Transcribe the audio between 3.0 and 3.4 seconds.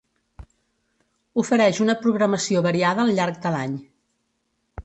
al llarg